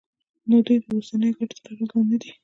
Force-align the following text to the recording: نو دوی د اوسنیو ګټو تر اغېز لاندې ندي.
نو 0.49 0.57
دوی 0.65 0.77
د 0.83 0.85
اوسنیو 0.95 1.37
ګټو 1.37 1.57
تر 1.63 1.71
اغېز 1.73 1.89
لاندې 1.91 2.09
ندي. 2.19 2.31